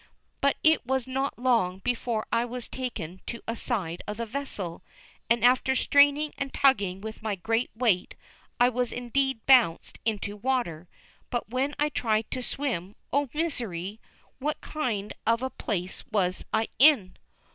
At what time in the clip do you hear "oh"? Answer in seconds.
13.13-13.29